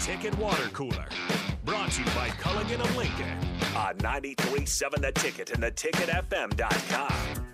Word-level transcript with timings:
Ticket 0.00 0.36
Water 0.38 0.68
Cooler. 0.72 1.06
Brought 1.64 1.90
to 1.92 2.00
you 2.00 2.06
by 2.06 2.28
Culligan 2.28 2.80
of 2.80 2.96
Lincoln 2.96 3.38
on 3.76 3.96
93.7 3.98 5.00
The 5.00 5.12
Ticket 5.12 5.50
and 5.50 5.62
theticketfm.com. 5.62 7.44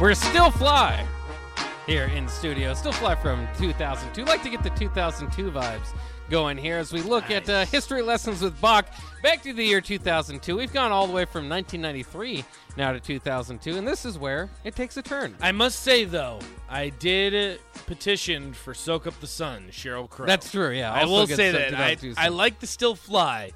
We're 0.00 0.14
still 0.14 0.50
fly 0.50 1.06
here 1.86 2.04
in 2.04 2.28
studio. 2.28 2.74
Still 2.74 2.92
fly 2.92 3.14
from 3.14 3.48
2002. 3.58 4.24
Like 4.24 4.42
to 4.42 4.50
get 4.50 4.62
the 4.62 4.70
2002 4.70 5.50
vibes 5.50 5.94
going 6.30 6.56
here 6.56 6.76
as 6.78 6.92
we 6.92 7.02
look 7.02 7.30
at 7.30 7.48
uh, 7.48 7.64
history 7.66 8.02
lessons 8.02 8.42
with 8.42 8.60
Bach 8.60 8.86
back 9.22 9.42
to 9.42 9.52
the 9.52 9.64
year 9.64 9.80
2002. 9.80 10.56
We've 10.56 10.72
gone 10.72 10.92
all 10.92 11.06
the 11.06 11.12
way 11.12 11.24
from 11.24 11.48
1993 11.48 12.44
now 12.76 12.92
to 12.92 13.00
2002, 13.00 13.76
and 13.76 13.86
this 13.86 14.04
is 14.04 14.18
where 14.18 14.50
it 14.64 14.74
takes 14.74 14.96
a 14.96 15.02
turn. 15.02 15.36
I 15.40 15.52
must 15.52 15.80
say 15.80 16.04
though, 16.04 16.40
I 16.68 16.90
did 16.90 17.60
petition 17.86 18.52
for 18.52 18.74
"Soak 18.74 19.06
Up 19.06 19.18
the 19.20 19.26
Sun," 19.26 19.68
Sheryl 19.70 20.08
Crow. 20.08 20.26
That's 20.26 20.50
true. 20.50 20.70
Yeah, 20.70 20.92
I 20.92 21.04
will 21.04 21.26
say 21.26 21.52
that 21.52 21.74
I, 21.74 21.96
I 22.16 22.28
like 22.28 22.58
to 22.60 22.66
still 22.66 22.94
fly, 22.94 23.52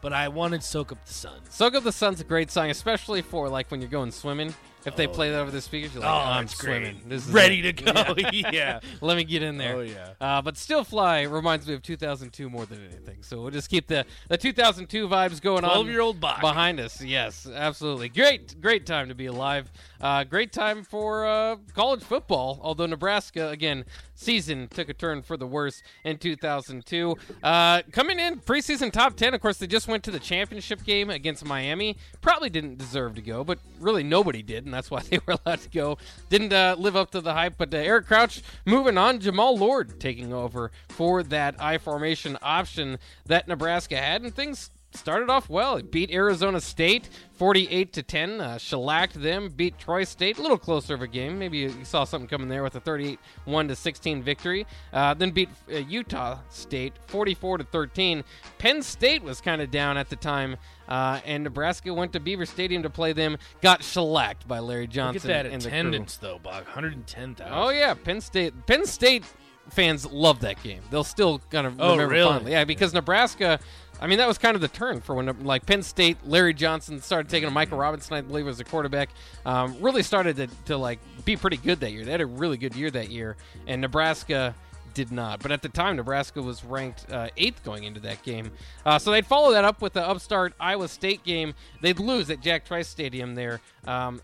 but 0.00 0.12
I 0.12 0.28
wanted 0.28 0.62
"Soak 0.62 0.92
Up 0.92 1.04
the 1.04 1.12
Sun." 1.12 1.40
Soak 1.48 1.74
Up 1.74 1.84
the 1.84 1.92
Sun's 1.92 2.20
a 2.20 2.24
great 2.24 2.50
song, 2.50 2.70
especially 2.70 3.22
for 3.22 3.48
like 3.48 3.70
when 3.70 3.80
you're 3.80 3.90
going 3.90 4.10
swimming. 4.10 4.54
If 4.86 4.96
they 4.96 5.06
play 5.06 5.30
that 5.30 5.38
over 5.38 5.50
the 5.50 5.60
speakers, 5.60 5.92
you're 5.92 6.02
like, 6.02 6.10
Oh, 6.10 6.14
oh, 6.14 6.30
I'm 6.30 6.44
great. 6.46 6.50
swimming. 6.56 7.00
This 7.06 7.26
is 7.26 7.32
Ready 7.32 7.60
it." 7.60 7.76
to 7.76 7.84
go. 7.84 8.14
yeah. 8.52 8.80
Let 9.00 9.16
me 9.16 9.24
get 9.24 9.42
in 9.42 9.58
there. 9.58 9.76
Oh, 9.76 9.80
yeah. 9.80 10.10
Uh, 10.20 10.40
but 10.40 10.56
Still 10.56 10.84
Fly 10.84 11.22
reminds 11.22 11.66
me 11.66 11.74
of 11.74 11.82
2002 11.82 12.48
more 12.48 12.64
than 12.66 12.78
anything. 12.84 13.18
So 13.22 13.42
we'll 13.42 13.50
just 13.50 13.68
keep 13.68 13.86
the, 13.88 14.06
the 14.28 14.38
2002 14.38 15.06
vibes 15.08 15.40
going 15.40 15.64
on. 15.64 15.84
12-year-old 15.84 16.18
Bach. 16.20 16.40
Behind 16.40 16.80
us. 16.80 17.02
Yes, 17.02 17.46
absolutely. 17.52 18.08
Great, 18.08 18.60
great 18.60 18.86
time 18.86 19.08
to 19.08 19.14
be 19.14 19.26
alive. 19.26 19.70
Uh, 20.00 20.24
great 20.24 20.52
time 20.52 20.82
for 20.82 21.26
uh, 21.26 21.56
college 21.74 22.02
football, 22.02 22.58
although 22.62 22.86
Nebraska, 22.86 23.50
again, 23.50 23.84
season 24.14 24.68
took 24.68 24.88
a 24.88 24.94
turn 24.94 25.20
for 25.22 25.36
the 25.36 25.46
worse 25.46 25.82
in 26.04 26.16
2002. 26.16 27.16
Uh, 27.42 27.82
coming 27.92 28.18
in 28.18 28.40
preseason 28.40 28.90
top 28.90 29.14
10, 29.16 29.34
of 29.34 29.40
course, 29.40 29.58
they 29.58 29.66
just 29.66 29.88
went 29.88 30.02
to 30.04 30.10
the 30.10 30.18
championship 30.18 30.82
game 30.84 31.10
against 31.10 31.44
Miami. 31.44 31.96
Probably 32.22 32.48
didn't 32.48 32.78
deserve 32.78 33.14
to 33.16 33.22
go, 33.22 33.44
but 33.44 33.58
really 33.78 34.02
nobody 34.02 34.42
did, 34.42 34.66
and 34.70 34.74
that's 34.74 34.90
why 34.90 35.00
they 35.10 35.18
were 35.26 35.36
allowed 35.44 35.60
to 35.60 35.68
go. 35.68 35.98
Didn't 36.28 36.52
uh, 36.52 36.76
live 36.78 36.96
up 36.96 37.10
to 37.10 37.20
the 37.20 37.34
hype, 37.34 37.54
but 37.58 37.74
uh, 37.74 37.78
Eric 37.78 38.06
Crouch 38.06 38.42
moving 38.64 38.96
on. 38.96 39.18
Jamal 39.18 39.56
Lord 39.56 39.98
taking 39.98 40.32
over 40.32 40.70
for 40.88 41.22
that 41.24 41.60
I 41.60 41.78
formation 41.78 42.38
option 42.40 42.98
that 43.26 43.48
Nebraska 43.48 43.96
had, 43.96 44.22
and 44.22 44.34
things 44.34 44.70
started 44.92 45.30
off 45.30 45.48
well. 45.48 45.76
It 45.76 45.90
beat 45.90 46.10
Arizona 46.10 46.60
State 46.60 47.08
48 47.34 47.92
to 47.94 48.02
10, 48.02 48.40
uh, 48.40 48.58
shellacked 48.58 49.20
them, 49.20 49.48
beat 49.48 49.78
Troy 49.78 50.04
State, 50.04 50.38
a 50.38 50.42
little 50.42 50.58
closer 50.58 50.94
of 50.94 51.02
a 51.02 51.06
game. 51.06 51.38
Maybe 51.38 51.58
you 51.58 51.74
saw 51.84 52.04
something 52.04 52.28
coming 52.28 52.48
there 52.48 52.62
with 52.62 52.74
a 52.74 52.80
38 52.80 53.18
1 53.44 53.68
to 53.68 53.76
16 53.76 54.22
victory. 54.22 54.66
Uh, 54.92 55.14
then 55.14 55.30
beat 55.30 55.48
uh, 55.72 55.76
Utah 55.76 56.38
State 56.50 56.92
44 57.06 57.58
to 57.58 57.64
13. 57.64 58.24
Penn 58.58 58.82
State 58.82 59.22
was 59.22 59.40
kind 59.40 59.62
of 59.62 59.70
down 59.70 59.96
at 59.96 60.08
the 60.10 60.16
time. 60.16 60.56
Uh, 60.88 61.20
and 61.24 61.44
Nebraska 61.44 61.94
went 61.94 62.12
to 62.14 62.20
Beaver 62.20 62.44
Stadium 62.46 62.82
to 62.82 62.90
play 62.90 63.12
them. 63.12 63.38
Got 63.62 63.84
shellacked 63.84 64.48
by 64.48 64.58
Larry 64.58 64.82
Look 64.82 64.90
Johnson. 64.90 65.30
at 65.30 65.44
that 65.44 65.54
attendance 65.66 66.16
though, 66.16 66.40
Bach. 66.42 66.64
110,000. 66.64 67.52
Oh 67.54 67.70
yeah, 67.70 67.94
Penn 67.94 68.20
State. 68.20 68.52
Penn 68.66 68.84
State 68.84 69.24
fans 69.70 70.04
love 70.10 70.40
that 70.40 70.60
game. 70.64 70.80
They'll 70.90 71.04
still 71.04 71.40
kind 71.50 71.64
of 71.66 71.80
Oh, 71.80 71.92
remember 71.92 72.12
really? 72.12 72.28
fondly. 72.28 72.52
Yeah, 72.52 72.64
because 72.64 72.92
Nebraska. 72.92 73.60
I 74.00 74.06
mean, 74.06 74.18
that 74.18 74.26
was 74.26 74.38
kind 74.38 74.54
of 74.54 74.62
the 74.62 74.68
turn 74.68 75.00
for 75.00 75.14
when 75.14 75.44
like 75.44 75.66
Penn 75.66 75.82
State, 75.82 76.16
Larry 76.24 76.54
Johnson 76.54 77.00
started 77.00 77.28
taking 77.28 77.48
a 77.48 77.50
Michael 77.50 77.78
Robinson, 77.78 78.14
I 78.14 78.22
believe, 78.22 78.48
as 78.48 78.58
a 78.58 78.64
quarterback. 78.64 79.10
Um, 79.44 79.76
really 79.80 80.02
started 80.02 80.36
to, 80.36 80.48
to 80.66 80.76
like 80.76 80.98
be 81.24 81.36
pretty 81.36 81.58
good 81.58 81.80
that 81.80 81.92
year. 81.92 82.04
They 82.04 82.10
had 82.10 82.20
a 82.22 82.26
really 82.26 82.56
good 82.56 82.74
year 82.74 82.90
that 82.92 83.10
year, 83.10 83.36
and 83.66 83.80
Nebraska 83.80 84.54
did 84.94 85.12
not. 85.12 85.40
But 85.40 85.52
at 85.52 85.62
the 85.62 85.68
time, 85.68 85.96
Nebraska 85.96 86.40
was 86.40 86.64
ranked 86.64 87.06
uh, 87.12 87.28
eighth 87.36 87.62
going 87.62 87.84
into 87.84 88.00
that 88.00 88.22
game. 88.22 88.50
Uh, 88.84 88.98
so 88.98 89.10
they'd 89.10 89.26
follow 89.26 89.52
that 89.52 89.64
up 89.64 89.82
with 89.82 89.92
the 89.92 90.06
upstart 90.06 90.54
Iowa 90.58 90.88
State 90.88 91.22
game. 91.22 91.54
They'd 91.80 91.98
lose 91.98 92.30
at 92.30 92.40
Jack 92.40 92.64
Trice 92.64 92.88
Stadium 92.88 93.34
there, 93.34 93.60
um, 93.86 94.20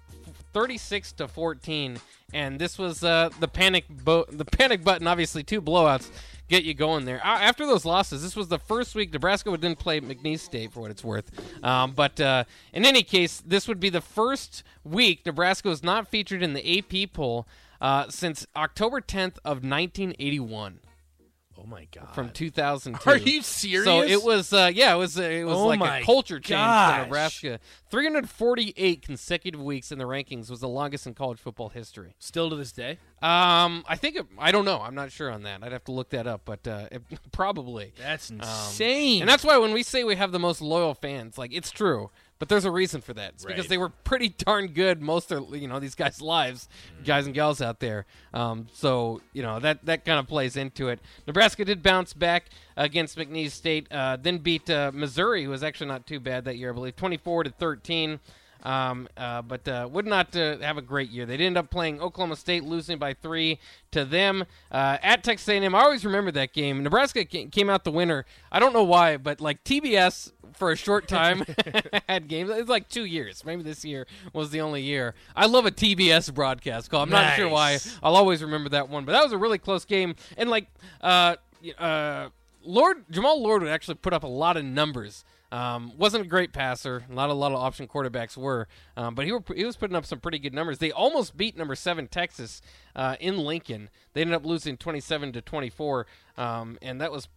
36 0.53 1.13
to 1.13 1.29
14. 1.29 1.99
And 2.33 2.59
this 2.59 2.79
was 2.79 3.05
uh, 3.05 3.31
the 3.41 3.49
panic 3.49 3.85
bo- 3.89 4.27
the 4.29 4.45
panic 4.45 4.83
button. 4.83 5.07
Obviously, 5.07 5.43
two 5.45 5.63
blowouts 5.63 6.11
get 6.49 6.65
you 6.65 6.75
going 6.75 7.05
there. 7.05 7.21
After 7.25 7.67
those 7.67 7.85
losses, 7.85 8.23
this 8.23 8.37
was 8.37 8.49
the 8.49 8.59
first 8.59 8.95
week 8.95 9.13
Nebraska 9.13 9.51
didn't 9.57 9.79
play 9.79 10.01
McNeese 10.01 10.41
State 10.41 10.73
for 10.73 10.81
what 10.81 10.91
it's 10.91 11.05
worth. 11.05 11.31
Um, 11.65 11.93
but 11.93 12.21
uh, 12.21 12.45
in 12.73 12.85
any 12.85 13.03
case, 13.03 13.43
this 13.45 13.69
would 13.69 13.81
be 13.81 13.91
the 13.91 14.01
first 14.01 14.63
week 14.85 15.25
Nebraska 15.27 15.69
was 15.69 15.83
not 15.83 16.09
featured 16.09 16.43
in 16.43 16.55
the 16.55 16.79
AP 16.79 17.13
poll 17.13 17.47
uh, 17.81 18.09
since 18.09 18.47
October 18.57 19.01
10th 19.01 19.39
of 19.45 19.63
1981 19.63 20.81
Oh 20.85 20.86
my 21.67 21.87
god. 21.93 22.15
from 22.15 22.31
2002. 22.31 23.11
Are 23.11 23.17
you 23.17 23.43
serious? 23.43 23.85
So 23.85 24.03
it 24.03 24.23
was, 24.23 24.53
uh, 24.53 24.71
yeah, 24.73 24.95
it 24.95 24.99
was, 24.99 25.19
uh, 25.19 25.23
it 25.23 25.45
was 25.45 25.57
Oh 25.57 25.67
like 25.67 25.79
my 25.81 25.99
a 25.99 26.05
culture 26.05 26.39
change 26.41 26.59
gosh. 26.59 26.99
for 27.01 27.05
Nebraska. 27.07 27.61
348 27.91 29.03
consecutive 29.03 29.61
weeks 29.63 29.91
in 29.93 29.99
the 29.99 30.05
rankings 30.05 30.51
was 30.51 30.61
the 30.61 30.69
longest 30.69 31.07
in 31.07 31.15
college 31.15 31.39
football 31.39 31.69
history. 31.71 32.15
still 32.19 32.51
to 32.51 32.57
this 32.57 32.73
day. 32.73 32.99
Um, 33.23 33.85
I 33.89 33.97
think 33.97 34.17
it, 34.17 34.27
I 34.39 34.53
don't 34.53 34.65
know. 34.65 34.81
I'm 34.81 34.95
not 34.95 35.11
sure 35.13 35.31
on 35.31 35.43
that. 35.45 35.63
I'd 35.63 35.73
have 35.73 35.85
to 35.85 35.93
look 35.93 36.11
that 36.11 36.27
up, 36.27 36.43
but 36.45 36.67
uh, 36.69 36.89
it, 36.93 37.03
probably. 37.33 37.93
That's 37.99 38.31
Um, 38.31 38.41
insane. 38.41 39.23
and 39.23 39.29
that's 39.29 39.45
why 39.45 39.57
when 39.59 39.73
we 39.73 39.83
say 39.83 40.05
we 40.05 40.17
have 40.17 40.33
the 40.33 40.39
most 40.39 40.61
loyal 40.61 40.95
fans, 40.95 41.37
like 41.39 41.53
it's 41.53 41.71
true. 41.71 42.11
But 42.39 42.49
there's 42.51 42.67
a 42.67 42.71
reason 42.71 43.01
for 43.01 43.15
that. 43.15 43.35
It's 43.35 43.45
because 43.45 43.67
they 43.69 43.79
were 43.79 43.89
pretty 43.89 44.29
darn 44.29 44.69
good 44.69 45.01
most 45.01 45.33
of 45.33 45.57
you 45.57 45.69
know 45.69 45.81
these 45.81 45.95
guys' 45.95 46.21
lives, 46.21 46.69
guys 47.05 47.25
and 47.27 47.35
gals 47.35 47.63
out 47.63 47.81
there. 47.81 48.05
Um, 48.35 48.67
so 48.75 49.23
you 49.33 49.43
know 49.43 49.59
that 49.61 49.85
that 49.87 50.05
kind 50.05 50.19
of 50.19 50.27
plays 50.27 50.57
into 50.57 50.89
it. 50.89 51.01
Nebraska 51.27 51.65
did 51.65 51.83
bounce 51.83 52.13
back 52.13 52.51
against 52.77 53.17
McNeese 53.17 53.53
State, 53.53 53.91
uh, 53.91 54.17
then 54.21 54.39
beat 54.39 54.69
uh, 54.69 54.91
Missouri, 54.93 55.45
who 55.45 55.51
was 55.51 55.63
actually 55.63 55.89
not 55.89 56.07
too 56.07 56.21
bad 56.21 56.45
that 56.45 56.59
year, 56.59 56.71
I 56.71 56.75
believe, 56.75 56.97
24 56.97 57.45
to 57.45 57.51
13. 57.51 58.21
Um, 58.63 59.09
uh, 59.17 59.43
but 59.43 59.67
uh, 59.69 59.89
would 59.91 60.07
not 60.07 60.35
uh, 60.35 60.59
have 60.59 60.77
a 60.77 60.83
great 60.83 61.11
year. 61.11 61.25
They 61.25 61.37
did 61.37 61.47
end 61.47 61.59
up 61.59 61.71
playing 61.71 62.01
Oklahoma 62.01 62.37
State, 62.37 62.65
losing 62.65 62.99
by 62.99 63.15
three 63.15 63.61
to 63.93 64.05
them 64.05 64.45
uh, 64.73 64.99
at 65.03 65.23
Texas 65.23 65.49
A&M. 65.49 65.75
I 65.75 65.81
always 65.81 66.05
remember 66.05 66.33
that 66.33 66.53
game. 66.53 66.83
Nebraska 66.83 67.25
came 67.25 67.71
out 67.71 67.85
the 67.85 67.93
winner. 67.93 68.25
I 68.51 68.59
don't 68.59 68.73
know 68.73 68.83
why, 68.85 69.19
but 69.19 69.41
like 69.41 69.63
TBS 69.65 70.33
for 70.57 70.73
a 70.73 70.77
short 70.77 71.07
time 71.07 71.45
had 72.09 72.29
games. 72.29 72.51
It's 72.51 72.69
like 72.69 72.89
two 72.89 73.05
years. 73.05 73.45
Maybe 73.45 73.63
this 73.63 73.85
year 73.85 74.07
was 74.33 74.51
the 74.51 74.61
only 74.61 74.83
year. 74.83 75.15
I 75.35 75.47
love 75.47 75.67
a 75.67 75.71
TBS 75.71 76.33
broadcast 76.35 76.91
call. 76.91 77.03
I'm 77.03 77.11
not 77.11 77.37
sure 77.37 77.49
why. 77.49 77.79
I'll 78.03 78.17
always 78.17 78.43
remember 78.43 78.71
that 78.71 78.89
one. 78.89 79.05
But 79.05 79.13
that 79.13 79.23
was 79.23 79.33
a 79.33 79.39
really 79.39 79.59
close 79.59 79.85
game. 79.85 80.17
And 80.37 80.51
like, 80.51 80.69
uh, 81.01 81.37
uh, 81.79 82.31
Lord 82.63 83.05
Jamal 83.11 83.41
Lord 83.41 83.63
would 83.63 83.71
actually 83.71 83.95
put 83.95 84.13
up 84.13 84.25
a 84.25 84.29
lot 84.29 84.57
of 84.57 84.65
numbers. 84.65 85.25
Um, 85.53 85.93
wasn't 85.97 86.25
a 86.25 86.29
great 86.29 86.53
passer. 86.53 87.05
Not 87.09 87.31
a 87.31 87.35
lot 87.35 87.53
of 87.53 87.59
option 87.59 87.87
quarterbacks 87.87 88.37
were, 88.37 88.67
um, 88.97 89.15
but 89.15 89.25
he, 89.25 89.33
were, 89.33 89.43
he 89.55 89.65
was 89.65 89.77
putting 89.77 89.97
up 89.97 90.05
some 90.05 90.19
pretty 90.19 90.39
good 90.39 90.53
numbers. 90.53 90.79
They 90.79 90.91
almost 90.91 91.37
beat 91.37 91.57
number 91.57 91.77
seven 91.77 92.09
Texas 92.09 92.61
uh, 92.97 93.17
in 93.21 93.39
Lincoln. 93.39 93.89
They 94.13 94.23
ended 94.23 94.35
up 94.35 94.45
losing 94.45 94.77
twenty 94.77 95.01
seven 95.01 95.33
to 95.33 95.41
twenty 95.41 95.71
four, 95.71 96.07
um, 96.37 96.79
and 96.83 97.01
that 97.01 97.13
was 97.13 97.29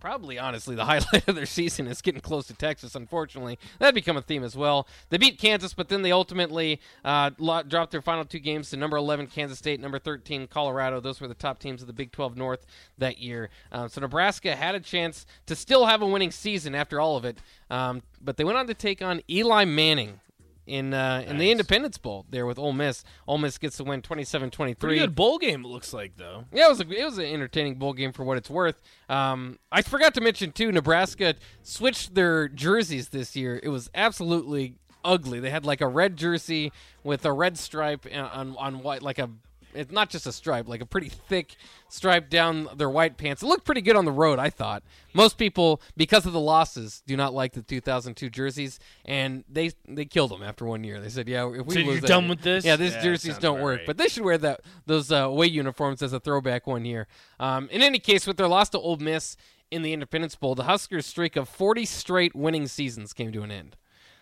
probably 0.00 0.38
honestly 0.38 0.74
the 0.74 0.84
highlight 0.86 1.26
of 1.28 1.34
their 1.34 1.46
season 1.46 1.86
is 1.86 2.00
getting 2.02 2.20
close 2.20 2.46
to 2.46 2.54
Texas. 2.54 2.94
Unfortunately, 2.94 3.58
that 3.78 3.94
become 3.94 4.16
a 4.16 4.22
theme 4.22 4.44
as 4.44 4.56
well. 4.56 4.86
They 5.10 5.18
beat 5.18 5.38
Kansas, 5.38 5.74
but 5.74 5.88
then 5.88 6.02
they 6.02 6.12
ultimately 6.12 6.80
uh, 7.04 7.30
dropped 7.30 7.90
their 7.90 8.02
final 8.02 8.24
two 8.24 8.38
games 8.38 8.70
to 8.70 8.76
number 8.76 8.96
11 8.96 9.28
Kansas 9.28 9.58
State, 9.58 9.80
number 9.80 9.98
13 9.98 10.46
Colorado. 10.46 11.00
Those 11.00 11.20
were 11.20 11.28
the 11.28 11.34
top 11.34 11.58
teams 11.58 11.80
of 11.80 11.86
the 11.86 11.92
Big 11.92 12.12
12 12.12 12.36
North 12.36 12.66
that 12.98 13.18
year. 13.18 13.50
Um, 13.72 13.88
so 13.88 14.00
Nebraska 14.00 14.54
had 14.54 14.74
a 14.74 14.80
chance 14.80 15.26
to 15.46 15.56
still 15.56 15.86
have 15.86 16.02
a 16.02 16.06
winning 16.06 16.30
season 16.30 16.74
after 16.74 17.00
all 17.00 17.16
of 17.16 17.24
it, 17.24 17.38
um, 17.70 18.02
but 18.20 18.36
they 18.36 18.44
went 18.44 18.58
on 18.58 18.66
to 18.66 18.74
take 18.74 19.02
on 19.02 19.22
Eli 19.28 19.64
Manning. 19.64 20.20
In 20.68 20.92
uh, 20.92 21.24
in 21.26 21.38
the 21.38 21.50
Independence 21.50 21.96
Bowl 21.96 22.26
there 22.28 22.44
with 22.44 22.58
Ole 22.58 22.74
Miss, 22.74 23.02
Ole 23.26 23.38
Miss 23.38 23.56
gets 23.56 23.78
the 23.78 23.84
win 23.84 24.02
27-23. 24.02 24.78
Pretty 24.78 24.98
good 24.98 25.14
bowl 25.14 25.38
game. 25.38 25.64
It 25.64 25.68
looks 25.68 25.94
like 25.94 26.16
though. 26.16 26.44
Yeah, 26.52 26.66
it 26.66 26.68
was 26.68 26.80
a, 26.80 26.90
it 26.90 27.04
was 27.04 27.16
an 27.16 27.24
entertaining 27.24 27.76
bowl 27.76 27.94
game 27.94 28.12
for 28.12 28.22
what 28.22 28.36
it's 28.36 28.50
worth. 28.50 28.80
Um, 29.08 29.58
I 29.72 29.80
forgot 29.80 30.12
to 30.14 30.20
mention 30.20 30.52
too, 30.52 30.70
Nebraska 30.70 31.34
switched 31.62 32.14
their 32.14 32.48
jerseys 32.48 33.08
this 33.08 33.34
year. 33.34 33.58
It 33.62 33.70
was 33.70 33.90
absolutely 33.94 34.74
ugly. 35.04 35.40
They 35.40 35.50
had 35.50 35.64
like 35.64 35.80
a 35.80 35.88
red 35.88 36.16
jersey 36.16 36.70
with 37.02 37.24
a 37.24 37.32
red 37.32 37.56
stripe 37.56 38.06
on 38.12 38.54
on 38.56 38.82
white, 38.82 39.02
like 39.02 39.18
a 39.18 39.30
it's 39.74 39.92
not 39.92 40.10
just 40.10 40.26
a 40.26 40.32
stripe, 40.32 40.66
like 40.68 40.80
a 40.80 40.86
pretty 40.86 41.08
thick 41.08 41.56
stripe 41.88 42.30
down 42.30 42.68
their 42.76 42.88
white 42.90 43.16
pants. 43.16 43.42
It 43.42 43.46
looked 43.46 43.64
pretty 43.64 43.80
good 43.80 43.96
on 43.96 44.04
the 44.04 44.12
road, 44.12 44.38
I 44.38 44.50
thought. 44.50 44.82
Most 45.14 45.38
people, 45.38 45.80
because 45.96 46.26
of 46.26 46.32
the 46.32 46.40
losses, 46.40 47.02
do 47.06 47.16
not 47.16 47.34
like 47.34 47.52
the 47.52 47.62
2002 47.62 48.30
jerseys, 48.30 48.78
and 49.04 49.44
they 49.48 49.70
they 49.86 50.04
killed 50.04 50.30
them 50.30 50.42
after 50.42 50.64
one 50.64 50.84
year. 50.84 51.00
They 51.00 51.08
said, 51.08 51.28
"Yeah, 51.28 51.50
if 51.52 51.66
we 51.66 51.74
So 51.74 51.80
lose 51.80 51.86
you're 51.86 52.00
that- 52.02 52.06
done 52.06 52.28
with 52.28 52.40
this? 52.42 52.64
Yeah, 52.64 52.76
these 52.76 52.92
Yeah, 52.94 53.02
jerseys 53.02 53.38
don't 53.38 53.60
work." 53.60 53.78
right. 53.78 53.86
But 53.86 53.96
they 53.96 54.08
should 54.08 54.24
wear 54.24 54.38
that 54.38 54.60
those 54.86 55.10
uh, 55.12 55.16
away 55.16 55.46
uniforms 55.46 56.02
as 56.02 56.12
a 56.12 56.20
throwback 56.20 56.66
one 56.66 56.84
year. 56.84 57.06
Um, 57.40 57.68
in 57.70 57.82
any 57.82 57.98
case, 57.98 58.26
with 58.26 58.36
their 58.36 58.48
loss 58.48 58.68
to 58.70 58.78
Ole 58.78 58.96
Miss, 58.96 59.36
in 59.70 59.82
the 59.82 59.92
Independence 59.92 60.34
Bowl, 60.34 60.54
the 60.54 60.64
Huskers' 60.64 61.04
streak 61.04 61.36
of 61.36 61.46
40 61.48 61.84
straight 61.84 62.34
winning 62.34 62.66
seasons 62.66 63.12
came 63.12 63.32
to 63.32 63.42
an 63.42 63.50
end. 63.50 63.76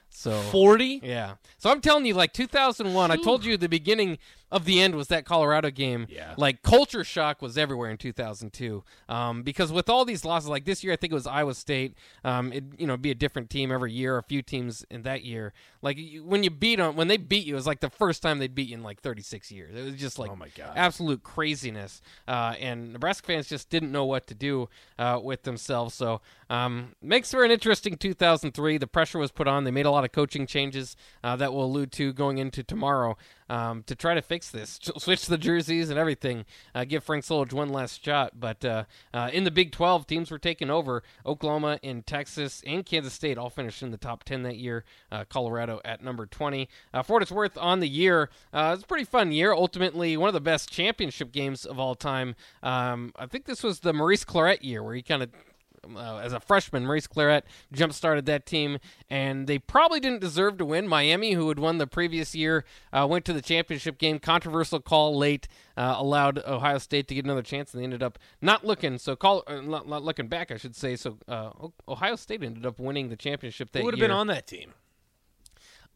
So 0.08 0.40
40? 0.40 1.00
yeah. 1.02 1.34
So 1.58 1.70
I'm 1.70 1.80
telling 1.80 2.06
you, 2.06 2.14
like 2.14 2.32
2001, 2.32 3.10
I 3.10 3.16
told 3.16 3.44
you 3.44 3.54
at 3.54 3.60
the 3.60 3.68
beginning 3.68 4.18
of 4.52 4.64
the 4.64 4.80
end 4.80 4.94
was 4.94 5.08
that 5.08 5.24
Colorado 5.24 5.70
game. 5.70 6.06
Yeah. 6.08 6.34
Like 6.36 6.62
culture 6.62 7.02
shock 7.02 7.42
was 7.42 7.58
everywhere 7.58 7.90
in 7.90 7.96
2002. 7.96 8.84
Um, 9.08 9.42
because 9.42 9.72
with 9.72 9.88
all 9.88 10.04
these 10.04 10.24
losses, 10.24 10.48
like 10.48 10.64
this 10.64 10.84
year, 10.84 10.92
I 10.92 10.96
think 10.96 11.10
it 11.12 11.14
was 11.14 11.26
Iowa 11.26 11.54
State. 11.54 11.94
Um, 12.24 12.52
it 12.52 12.64
you 12.78 12.86
know 12.86 12.96
be 12.96 13.10
a 13.10 13.14
different 13.14 13.50
team 13.50 13.72
every 13.72 13.92
year, 13.92 14.16
a 14.18 14.22
few 14.22 14.42
teams 14.42 14.84
in 14.90 15.02
that 15.02 15.24
year. 15.24 15.52
Like 15.82 15.98
you, 15.98 16.24
when 16.24 16.42
you 16.44 16.50
beat 16.50 16.76
them, 16.76 16.96
when 16.96 17.08
they 17.08 17.16
beat 17.16 17.44
you, 17.46 17.54
it 17.54 17.56
was 17.56 17.66
like 17.66 17.80
the 17.80 17.90
first 17.90 18.22
time 18.22 18.38
they'd 18.38 18.54
beat 18.54 18.68
you 18.68 18.74
in 18.76 18.82
like 18.82 19.00
36 19.00 19.50
years. 19.50 19.74
It 19.74 19.84
was 19.84 19.94
just 19.96 20.18
like 20.18 20.30
Oh 20.30 20.36
my 20.36 20.48
God. 20.56 20.72
absolute 20.76 21.22
craziness. 21.22 22.00
Uh, 22.28 22.54
and 22.60 22.92
Nebraska 22.92 23.26
fans 23.26 23.48
just 23.48 23.68
didn't 23.68 23.90
know 23.92 24.04
what 24.04 24.26
to 24.28 24.34
do 24.34 24.68
uh, 24.98 25.20
with 25.22 25.42
themselves. 25.42 25.94
So 25.94 26.20
um, 26.50 26.94
makes 27.02 27.30
for 27.32 27.44
an 27.44 27.50
interesting 27.50 27.96
2003. 27.96 28.78
The 28.78 28.86
pressure 28.86 29.18
was 29.18 29.32
put 29.32 29.48
on. 29.48 29.64
They 29.64 29.70
made 29.70 29.86
a 29.86 29.90
lot 29.90 30.04
of 30.04 30.12
coaching 30.12 30.46
changes 30.46 30.96
uh, 31.24 31.36
that 31.36 31.52
we'll 31.52 31.64
allude 31.64 31.92
to 31.92 32.12
going 32.12 32.38
into 32.38 32.62
tomorrow 32.62 33.16
um, 33.48 33.82
to 33.84 33.94
try 33.94 34.14
to 34.14 34.22
fix 34.22 34.50
this, 34.50 34.78
switch 34.98 35.26
the 35.26 35.38
jerseys 35.38 35.90
and 35.90 35.98
everything, 35.98 36.44
uh, 36.74 36.84
give 36.84 37.04
Frank 37.04 37.24
Solich 37.24 37.52
one 37.52 37.68
last 37.68 38.04
shot. 38.04 38.38
But 38.38 38.64
uh, 38.64 38.84
uh, 39.12 39.30
in 39.32 39.44
the 39.44 39.50
Big 39.50 39.72
12, 39.72 40.06
teams 40.06 40.30
were 40.30 40.38
taking 40.38 40.70
over. 40.70 41.02
Oklahoma 41.24 41.78
and 41.82 42.06
Texas 42.06 42.62
and 42.66 42.84
Kansas 42.84 43.12
State 43.12 43.38
all 43.38 43.50
finished 43.50 43.82
in 43.82 43.90
the 43.90 43.96
top 43.96 44.24
10 44.24 44.42
that 44.42 44.56
year. 44.56 44.84
Uh, 45.10 45.24
Colorado 45.28 45.80
at 45.84 46.02
number 46.02 46.26
20. 46.26 46.68
Uh, 46.92 47.02
for 47.02 47.14
what 47.14 47.22
it's 47.22 47.32
worth, 47.32 47.56
on 47.58 47.80
the 47.80 47.88
year, 47.88 48.30
uh, 48.52 48.72
it's 48.74 48.84
a 48.84 48.86
pretty 48.86 49.04
fun 49.04 49.32
year. 49.32 49.52
Ultimately, 49.52 50.16
one 50.16 50.28
of 50.28 50.34
the 50.34 50.40
best 50.40 50.70
championship 50.70 51.32
games 51.32 51.64
of 51.64 51.78
all 51.78 51.94
time. 51.94 52.34
Um, 52.62 53.12
I 53.16 53.26
think 53.26 53.46
this 53.46 53.62
was 53.62 53.80
the 53.80 53.92
Maurice 53.92 54.24
Clarett 54.24 54.62
year 54.62 54.82
where 54.82 54.94
he 54.94 55.02
kind 55.02 55.22
of 55.22 55.30
uh, 55.94 56.18
as 56.18 56.32
a 56.32 56.40
freshman, 56.40 56.86
Maurice 56.86 57.06
Clarett 57.06 57.42
jump 57.72 57.92
started 57.92 58.26
that 58.26 58.46
team, 58.46 58.78
and 59.10 59.46
they 59.46 59.58
probably 59.58 60.00
didn't 60.00 60.20
deserve 60.20 60.58
to 60.58 60.64
win. 60.64 60.88
Miami, 60.88 61.32
who 61.32 61.48
had 61.48 61.58
won 61.58 61.78
the 61.78 61.86
previous 61.86 62.34
year, 62.34 62.64
uh, 62.92 63.06
went 63.08 63.24
to 63.26 63.32
the 63.32 63.42
championship 63.42 63.98
game. 63.98 64.18
Controversial 64.18 64.80
call 64.80 65.16
late 65.16 65.48
uh, 65.76 65.96
allowed 65.98 66.38
Ohio 66.46 66.78
State 66.78 67.08
to 67.08 67.14
get 67.14 67.24
another 67.24 67.42
chance, 67.42 67.72
and 67.72 67.80
they 67.80 67.84
ended 67.84 68.02
up 68.02 68.18
not 68.40 68.64
looking. 68.64 68.98
So, 68.98 69.16
call 69.16 69.42
uh, 69.46 69.60
not, 69.60 69.88
not 69.88 70.02
looking 70.02 70.28
back, 70.28 70.50
I 70.50 70.56
should 70.56 70.74
say. 70.74 70.96
So, 70.96 71.18
uh, 71.28 71.50
Ohio 71.88 72.16
State 72.16 72.42
ended 72.42 72.64
up 72.64 72.78
winning 72.78 73.08
the 73.08 73.16
championship 73.16 73.72
that 73.72 73.84
would 73.84 73.94
have 73.94 74.00
been 74.00 74.10
on 74.10 74.26
that 74.28 74.46
team? 74.46 74.74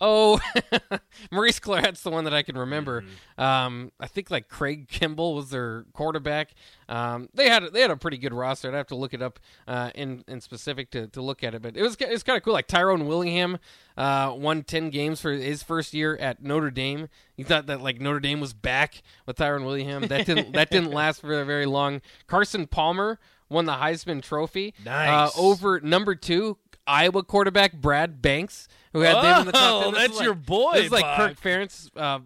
Oh, 0.01 0.41
Maurice 1.31 1.59
Clarett's 1.59 2.03
the 2.03 2.11
one 2.11 2.25
that 2.25 2.33
I 2.33 2.43
can 2.43 2.57
remember. 2.57 3.03
Mm-hmm. 3.03 3.43
Um, 3.43 3.93
I 4.01 4.07
think 4.07 4.31
like 4.31 4.49
Craig 4.49 4.89
Kimball 4.89 5.35
was 5.35 5.51
their 5.51 5.85
quarterback. 5.93 6.55
Um, 6.89 7.29
they 7.35 7.49
had 7.49 7.65
they 7.73 7.83
had 7.83 7.91
a 7.91 7.97
pretty 7.97 8.17
good 8.17 8.33
roster. 8.33 8.69
I'd 8.69 8.75
have 8.75 8.87
to 8.89 8.95
look 8.95 9.13
it 9.13 9.21
up 9.21 9.39
uh, 9.69 9.91
in 9.95 10.25
in 10.27 10.41
specific 10.41 10.91
to, 10.93 11.07
to 11.09 11.21
look 11.21 11.45
at 11.45 11.55
it, 11.55 11.63
but 11.63 11.77
it 11.77 11.83
was 11.83 11.97
it's 12.01 12.23
kind 12.23 12.37
of 12.37 12.43
cool. 12.43 12.55
Like 12.55 12.67
Tyrone 12.67 13.07
Willingham 13.07 13.59
uh, 13.97 14.35
won 14.37 14.63
ten 14.63 14.91
games 14.91 15.21
for 15.21 15.33
his 15.33 15.63
first 15.63 15.93
year 15.93 16.17
at 16.17 16.43
Notre 16.43 16.71
Dame. 16.71 17.09
You 17.37 17.45
thought 17.45 17.67
that 17.67 17.83
like 17.83 18.01
Notre 18.01 18.21
Dame 18.21 18.41
was 18.41 18.55
back 18.55 19.03
with 19.27 19.37
Tyrone 19.37 19.65
Willingham. 19.65 20.09
That 20.09 20.25
didn't 20.25 20.53
that 20.53 20.71
didn't 20.71 20.91
last 20.93 21.21
for 21.21 21.45
very 21.45 21.67
long. 21.67 22.01
Carson 22.27 22.67
Palmer 22.67 23.19
won 23.51 23.67
the 23.67 23.75
Heisman 23.75 24.23
Trophy. 24.23 24.73
Nice. 24.85 25.37
Uh, 25.37 25.41
over 25.41 25.81
number 25.81 26.15
two 26.15 26.57
Iowa 26.91 27.23
quarterback 27.23 27.73
Brad 27.75 28.21
Banks, 28.21 28.67
who 28.93 29.01
had 29.01 29.17
them 29.17 29.41
in 29.41 29.47
the 29.47 29.53
top 29.53 29.85
Oh, 29.87 29.93
10. 29.93 29.93
This 29.95 30.03
is 30.03 30.09
that's 30.09 30.19
like- 30.19 30.25
your 30.25 30.35
boy, 30.35 30.73
This 30.75 30.85
is 30.87 30.93
like. 30.93 31.17
Kirk 31.17 31.41
Ferentz' 31.41 31.91
uh, 31.97 32.19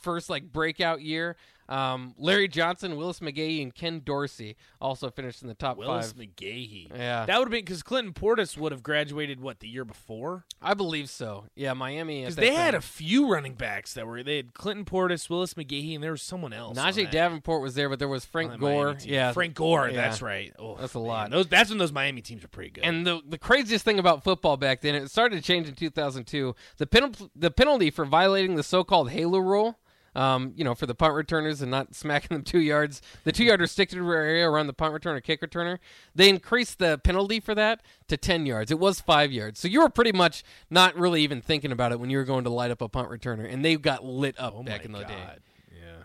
first 0.00 0.30
like 0.30 0.50
breakout 0.52 1.02
year. 1.02 1.36
Um, 1.68 2.14
Larry 2.18 2.48
Johnson, 2.48 2.96
Willis 2.96 3.20
McGahee, 3.20 3.62
and 3.62 3.74
Ken 3.74 4.00
Dorsey 4.04 4.56
also 4.80 5.10
finished 5.10 5.42
in 5.42 5.48
the 5.48 5.54
top 5.54 5.76
Willis 5.76 6.12
five. 6.12 6.20
McGahee. 6.26 6.90
Yeah. 6.96 7.26
That 7.26 7.38
would 7.38 7.46
have 7.46 7.50
been 7.52 7.64
because 7.64 7.82
Clinton 7.82 8.12
Portis 8.12 8.56
would 8.56 8.72
have 8.72 8.82
graduated, 8.82 9.40
what, 9.40 9.60
the 9.60 9.68
year 9.68 9.84
before? 9.84 10.44
I 10.62 10.74
believe 10.74 11.08
so. 11.10 11.46
Yeah, 11.54 11.72
Miami. 11.72 12.20
Because 12.20 12.36
they 12.36 12.54
had 12.54 12.74
a 12.74 12.80
few 12.80 13.28
running 13.30 13.54
backs 13.54 13.94
that 13.94 14.06
were, 14.06 14.22
they 14.22 14.36
had 14.36 14.54
Clinton 14.54 14.84
Portis, 14.84 15.28
Willis 15.28 15.54
McGahee, 15.54 15.94
and 15.94 16.02
there 16.04 16.12
was 16.12 16.22
someone 16.22 16.52
else. 16.52 16.78
Najeh 16.78 17.10
Davenport 17.10 17.62
was 17.62 17.74
there, 17.74 17.88
but 17.88 17.98
there 17.98 18.08
was 18.08 18.24
Frank 18.24 18.58
Gore. 18.60 18.96
Yeah, 19.04 19.32
Frank 19.32 19.54
Gore, 19.54 19.88
Yeah. 19.88 19.96
that's 19.96 20.22
right. 20.22 20.52
Oh, 20.58 20.76
That's 20.76 20.94
a 20.94 20.98
man. 20.98 21.06
lot. 21.08 21.30
Those, 21.30 21.46
that's 21.48 21.70
when 21.70 21.78
those 21.78 21.92
Miami 21.92 22.22
teams 22.22 22.42
were 22.42 22.48
pretty 22.48 22.70
good. 22.70 22.84
And 22.84 23.06
the 23.06 23.20
the 23.28 23.38
craziest 23.38 23.84
thing 23.84 23.98
about 23.98 24.22
football 24.24 24.56
back 24.56 24.80
then, 24.80 24.94
it 24.94 25.10
started 25.10 25.36
to 25.36 25.42
change 25.42 25.68
in 25.68 25.74
2002. 25.74 26.54
The 26.78 26.86
pen, 26.86 27.12
the 27.34 27.50
penalty 27.50 27.90
for 27.90 28.04
violating 28.04 28.54
the 28.56 28.62
so-called 28.62 29.10
halo 29.10 29.38
rule, 29.38 29.78
um, 30.16 30.52
you 30.56 30.64
know, 30.64 30.74
for 30.74 30.86
the 30.86 30.94
punt 30.94 31.14
returners 31.14 31.60
and 31.62 31.70
not 31.70 31.94
smacking 31.94 32.34
them 32.34 32.42
two 32.42 32.60
yards, 32.60 33.02
the 33.24 33.32
two 33.32 33.44
yard 33.44 33.60
restricted 33.60 33.98
area 33.98 34.48
around 34.48 34.66
the 34.66 34.72
punt 34.72 34.94
returner, 34.94 35.22
kick 35.22 35.40
returner, 35.42 35.78
they 36.14 36.28
increased 36.28 36.78
the 36.78 36.98
penalty 36.98 37.38
for 37.38 37.54
that 37.54 37.82
to 38.08 38.16
10 38.16 38.46
yards. 38.46 38.70
It 38.70 38.78
was 38.78 39.00
five 39.00 39.30
yards, 39.30 39.60
so 39.60 39.68
you 39.68 39.80
were 39.80 39.88
pretty 39.90 40.12
much 40.12 40.42
not 40.70 40.96
really 40.96 41.22
even 41.22 41.40
thinking 41.40 41.70
about 41.70 41.92
it 41.92 42.00
when 42.00 42.10
you 42.10 42.18
were 42.18 42.24
going 42.24 42.44
to 42.44 42.50
light 42.50 42.70
up 42.70 42.80
a 42.80 42.88
punt 42.88 43.10
returner, 43.10 43.52
and 43.52 43.64
they 43.64 43.76
got 43.76 44.04
lit 44.04 44.34
up 44.38 44.54
oh 44.56 44.62
back 44.62 44.80
my 44.80 44.84
in 44.86 44.92
the 44.92 44.98
God. 45.00 45.08
day. 45.08 45.24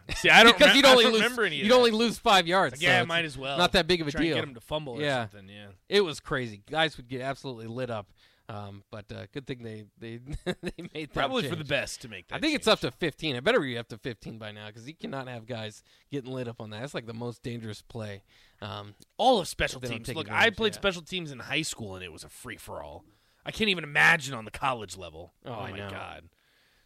Yeah. 0.08 0.14
See, 0.16 0.30
I 0.30 0.44
don't 0.44 0.58
Because 0.58 0.76
you'd 0.76 0.86
I 0.86 0.92
only 0.92 1.04
don't 1.06 1.14
lose, 1.14 1.22
remember 1.24 1.44
any 1.46 1.58
of 1.60 1.64
you'd 1.66 1.72
that. 1.72 1.78
only 1.78 1.92
lose 1.92 2.18
five 2.20 2.46
yards. 2.48 2.74
Like, 2.74 2.82
so 2.82 2.86
yeah, 2.88 3.00
it's 3.02 3.08
might 3.08 3.24
as 3.26 3.38
well. 3.38 3.58
Not 3.58 3.72
that 3.72 3.88
big 3.88 4.02
of 4.02 4.08
a 4.08 4.12
Try 4.12 4.20
and 4.22 4.28
deal. 4.28 4.36
get 4.36 4.44
him 4.44 4.54
to 4.56 4.60
fumble 4.62 4.94
or 4.94 5.02
Yeah. 5.02 5.30
something. 5.30 5.48
Yeah. 5.50 5.68
It 5.90 6.02
was 6.02 6.20
crazy. 6.20 6.62
Guys 6.70 6.98
would 6.98 7.08
get 7.08 7.22
absolutely 7.22 7.68
lit 7.68 7.90
up. 7.90 8.08
Um, 8.52 8.84
but 8.92 9.06
uh, 9.14 9.28
good 9.32 9.48
thing 9.48 9.64
they 9.64 9.86
they 9.98 10.20
they 10.46 10.84
made 10.94 11.10
that 11.10 11.14
Probably 11.14 11.48
for 11.48 11.56
the 11.56 11.64
best 11.64 12.02
to 12.02 12.10
make 12.10 12.28
that. 12.28 12.36
I 12.36 12.40
think 12.40 12.54
it's 12.54 12.68
up 12.68 12.82
to 12.82 12.92
15. 12.92 13.38
It 13.38 13.44
better 13.46 13.62
be 13.62 13.78
up 13.78 13.88
to 13.90 13.98
15 13.98 14.38
by 14.38 14.52
now 14.52 14.68
because 14.68 14.86
you 14.86 14.94
cannot 14.94 15.30
have 15.30 15.46
guys 15.46 15.84
getting 16.12 16.34
lit 16.34 16.50
up 16.50 16.60
on 16.60 16.70
that. 16.72 16.82
That's 16.82 16.94
like 16.94 17.06
the 17.06 17.14
most 17.14 17.44
dangerous 17.44 17.82
play. 17.82 18.24
Um, 18.62 18.96
all 19.18 19.40
of 19.40 19.48
special 19.48 19.80
teams. 19.80 20.14
Look, 20.14 20.30
I 20.30 20.50
played 20.50 20.74
yeah. 20.74 20.80
special 20.80 21.02
teams 21.02 21.32
in 21.32 21.40
high 21.40 21.62
school, 21.62 21.96
and 21.96 22.04
it 22.04 22.12
was 22.12 22.26
a 22.26 22.30
free 22.30 22.58
for 22.58 22.84
all. 22.84 23.06
I 23.46 23.52
can't 23.52 23.70
even 23.70 23.86
imagine 23.86 24.36
on 24.36 24.44
the 24.44 24.52
college 24.52 24.98
level. 24.98 25.32
Oh, 25.46 25.54
I 25.54 25.72
my 25.72 25.78
god, 25.78 26.24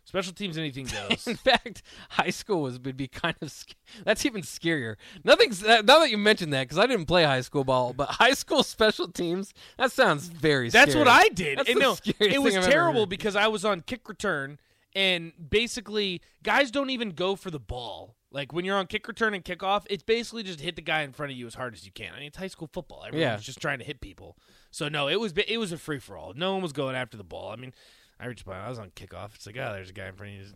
special 0.05 0.31
teams, 0.31 0.57
anything 0.57 0.85
goes. 1.09 1.27
in 1.27 1.35
fact, 1.35 1.81
high 2.11 2.29
school 2.29 2.61
was 2.61 2.79
would 2.79 2.95
be 2.95 3.07
kind 3.07 3.35
of 3.41 3.51
sc- 3.51 3.75
that's 4.05 4.25
even 4.25 4.41
scarier. 4.41 4.95
Nothing's 5.23 5.61
now 5.61 5.81
that 5.81 6.09
you 6.09 6.17
mentioned 6.17 6.53
that 6.53 6.63
because 6.63 6.77
I 6.77 6.87
didn't 6.87 7.05
play 7.07 7.23
high 7.25 7.41
school 7.41 7.63
ball, 7.65 7.91
but 7.93 8.09
high 8.11 8.33
school 8.33 8.63
special 8.63 9.07
teams 9.09 9.53
that 9.77 9.91
sounds 9.91 10.27
very. 10.27 10.69
Scary. 10.69 10.81
That's 10.81 10.91
scary. 10.93 11.05
what 11.05 11.11
I 11.13 11.27
did. 11.29 11.57
That's 11.59 11.69
and 11.69 11.79
no, 11.79 11.97
it 12.19 12.41
was 12.41 12.55
I've 12.55 12.65
terrible 12.65 13.05
because 13.05 13.35
I 13.35 13.47
was 13.47 13.65
on 13.65 13.81
kick 13.81 14.07
return, 14.07 14.59
and 14.95 15.33
basically, 15.49 16.21
guys 16.43 16.71
don't 16.71 16.89
even 16.89 17.09
go 17.11 17.35
for 17.35 17.51
the 17.51 17.59
ball. 17.59 18.15
Like 18.31 18.51
when 18.51 18.65
you're 18.65 18.75
on 18.77 18.87
kick 18.87 19.07
return 19.07 19.33
and 19.33 19.43
kickoff, 19.45 19.83
it's 19.89 20.03
basically 20.03 20.43
just 20.43 20.59
hit 20.59 20.75
the 20.75 20.81
guy 20.81 21.03
in 21.03 21.13
front 21.13 21.31
of 21.31 21.37
you 21.37 21.47
as 21.47 21.55
hard 21.55 21.73
as 21.73 21.85
you 21.85 21.91
can. 21.91 22.13
I 22.13 22.17
mean, 22.17 22.27
it's 22.27 22.37
high 22.37 22.47
school 22.47 22.69
football. 22.71 23.03
Everyone's 23.07 23.21
Yeah. 23.21 23.37
just 23.37 23.61
trying 23.61 23.79
to 23.79 23.85
hit 23.85 24.01
people. 24.01 24.37
So 24.71 24.89
no, 24.89 25.07
it 25.07 25.19
was 25.19 25.33
it 25.47 25.57
was 25.57 25.71
a 25.71 25.77
free 25.77 25.99
for 25.99 26.17
all. 26.17 26.33
No 26.35 26.51
one 26.53 26.61
was 26.61 26.73
going 26.73 26.95
after 26.95 27.15
the 27.17 27.23
ball. 27.23 27.51
I 27.51 27.55
mean. 27.55 27.73
I 28.19 28.27
reached 28.27 28.45
by. 28.45 28.57
I 28.57 28.69
was 28.69 28.79
on 28.79 28.91
kickoff. 28.91 29.35
It's 29.35 29.45
like, 29.45 29.57
oh, 29.57 29.73
there's 29.73 29.89
a 29.89 29.93
guy 29.93 30.07
in 30.07 30.13
front 30.13 30.33
of 30.33 30.37
you. 30.37 30.43
Just, 30.43 30.55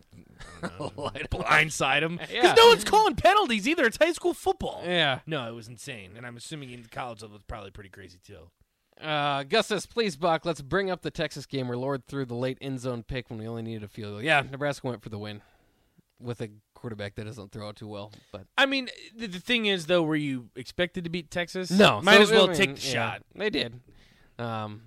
I 0.63 0.77
don't 0.77 0.97
know, 0.97 1.09
blindside 1.39 2.03
him 2.03 2.17
because 2.17 2.31
Yeah. 2.33 2.53
no 2.55 2.67
one's 2.67 2.85
calling 2.85 3.15
penalties 3.15 3.67
either. 3.67 3.85
It's 3.85 3.97
high 3.97 4.13
school 4.13 4.33
football. 4.33 4.81
Yeah. 4.85 5.19
No, 5.25 5.47
it 5.49 5.53
was 5.53 5.67
insane, 5.67 6.11
and 6.15 6.25
I'm 6.25 6.37
assuming 6.37 6.71
in 6.71 6.85
college 6.85 7.21
level 7.21 7.35
it's 7.35 7.45
probably 7.45 7.71
pretty 7.71 7.89
crazy 7.89 8.17
too. 8.25 8.49
Uh, 9.01 9.43
Gus 9.43 9.67
says, 9.67 9.85
please, 9.85 10.15
Buck, 10.17 10.45
let's 10.45 10.61
bring 10.61 10.89
up 10.91 11.01
the 11.01 11.11
Texas 11.11 11.45
game 11.45 11.67
where 11.69 11.77
Lord 11.77 12.05
threw 12.07 12.25
the 12.25 12.35
late 12.35 12.57
end 12.59 12.79
zone 12.81 13.03
pick 13.03 13.29
when 13.29 13.39
we 13.39 13.47
only 13.47 13.61
needed 13.61 13.83
a 13.83 13.87
field 13.87 14.11
goal. 14.13 14.21
Yeah, 14.21 14.41
Nebraska 14.49 14.87
went 14.87 15.01
for 15.03 15.09
the 15.09 15.17
win 15.19 15.41
with 16.21 16.41
a 16.41 16.49
quarterback 16.75 17.15
that 17.15 17.25
doesn't 17.25 17.51
throw 17.53 17.69
it 17.69 17.77
too 17.77 17.87
well. 17.87 18.11
But 18.33 18.45
I 18.57 18.65
mean, 18.65 18.89
the, 19.15 19.27
the 19.27 19.39
thing 19.39 19.67
is, 19.67 19.85
though, 19.85 20.03
were 20.03 20.15
you 20.17 20.49
expected 20.55 21.05
to 21.05 21.09
beat 21.09 21.31
Texas? 21.31 21.71
no, 21.71 22.01
might 22.01 22.17
so, 22.17 22.21
as 22.23 22.31
well 22.31 22.43
I 22.45 22.47
mean, 22.47 22.55
take 22.57 22.75
the 22.75 22.87
yeah, 22.87 22.93
shot. 22.93 23.21
They 23.35 23.49
did. 23.49 23.79
Um, 24.37 24.81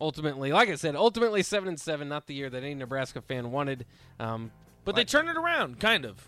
ultimately, 0.00 0.52
like 0.52 0.68
I 0.68 0.74
said, 0.74 0.96
ultimately 0.96 1.42
seven 1.42 1.68
and 1.68 1.80
seven, 1.80 2.08
not 2.08 2.26
the 2.26 2.34
year 2.34 2.50
that 2.50 2.62
any 2.62 2.74
Nebraska 2.74 3.20
fan 3.20 3.50
wanted. 3.52 3.86
Um, 4.20 4.50
But 4.84 4.96
they 4.96 5.04
turned 5.04 5.28
it 5.28 5.36
around, 5.36 5.80
kind 5.80 6.04
of. 6.04 6.26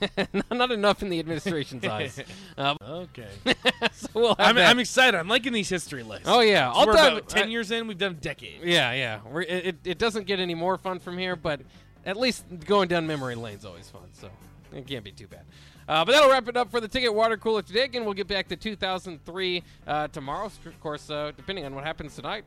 not 0.52 0.70
enough 0.72 1.02
in 1.02 1.08
the 1.08 1.18
administration's 1.20 1.84
eyes. 1.96 2.20
Uh, 2.56 2.74
Okay. 2.82 3.28
so 3.92 4.08
we'll 4.14 4.34
have 4.34 4.56
I'm. 4.56 4.58
I'm 4.58 4.78
excited. 4.80 5.16
I'm 5.16 5.28
liking 5.28 5.52
these 5.52 5.68
history 5.68 6.02
lists. 6.02 6.26
Oh 6.28 6.40
yeah, 6.40 6.72
So 6.72 6.86
we're 6.86 6.92
about 6.92 7.28
ten 7.28 7.44
I- 7.44 7.50
years 7.50 7.70
in. 7.70 7.86
We've 7.86 7.96
done 7.98 8.18
decades. 8.20 8.64
Yeah, 8.64 8.92
yeah. 8.92 9.20
We're, 9.30 9.42
it, 9.42 9.66
it- 9.66 9.76
it 9.84 9.98
doesn't 9.98 10.26
get 10.26 10.40
any 10.40 10.54
more 10.54 10.76
fun 10.78 10.98
from 10.98 11.16
here, 11.16 11.36
but 11.36 11.60
at 12.04 12.16
least 12.16 12.44
going 12.66 12.88
down 12.88 13.06
memory 13.06 13.34
lane's 13.34 13.64
always 13.64 13.88
fun, 13.88 14.08
so 14.12 14.28
it 14.74 14.86
can't 14.86 15.04
be 15.04 15.12
too 15.12 15.26
bad. 15.28 15.42
Uh, 15.88 16.04
but 16.04 16.12
that'll 16.12 16.30
wrap 16.30 16.46
it 16.48 16.56
up 16.56 16.70
for 16.70 16.80
the 16.80 16.88
Ticket 16.88 17.14
Water 17.14 17.36
Cooler 17.38 17.62
today. 17.62 17.84
Again, 17.84 18.04
we'll 18.04 18.14
get 18.14 18.26
back 18.28 18.48
to 18.48 18.56
2003 18.56 19.62
uh, 19.86 20.08
tomorrow. 20.08 20.46
Of 20.46 20.80
course, 20.80 21.08
uh, 21.08 21.32
depending 21.36 21.64
on 21.64 21.74
what 21.74 21.84
happens 21.84 22.14
tonight, 22.14 22.44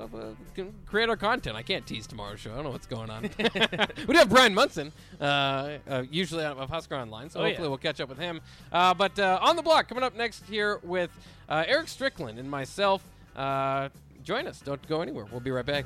uh, 0.00 0.06
create 0.86 1.08
our 1.08 1.16
content. 1.16 1.56
I 1.56 1.62
can't 1.62 1.86
tease 1.86 2.06
tomorrow's 2.06 2.40
show. 2.40 2.50
I 2.52 2.54
don't 2.56 2.64
know 2.64 2.70
what's 2.70 2.86
going 2.86 3.10
on. 3.10 3.22
we 3.38 3.48
do 4.14 4.18
have 4.18 4.28
Brian 4.28 4.54
Munson, 4.54 4.92
uh, 5.20 5.78
uh, 5.88 6.02
usually 6.10 6.44
out 6.44 6.56
of 6.56 6.70
Husker 6.70 6.96
Online, 6.96 7.28
so 7.30 7.40
Oh, 7.40 7.42
yeah. 7.42 7.48
hopefully 7.50 7.68
we'll 7.68 7.78
catch 7.78 8.00
up 8.00 8.08
with 8.08 8.18
him. 8.18 8.40
Uh, 8.72 8.94
but 8.94 9.18
uh, 9.18 9.38
on 9.42 9.56
the 9.56 9.62
block, 9.62 9.88
coming 9.88 10.04
up 10.04 10.16
next 10.16 10.44
here 10.46 10.78
with 10.82 11.10
uh, 11.48 11.64
Eric 11.66 11.88
Strickland 11.88 12.38
and 12.38 12.50
myself. 12.50 13.02
Uh, 13.36 13.88
join 14.24 14.46
us. 14.46 14.60
Don't 14.60 14.86
go 14.88 15.02
anywhere. 15.02 15.26
We'll 15.30 15.40
be 15.40 15.50
right 15.50 15.66
back. 15.66 15.84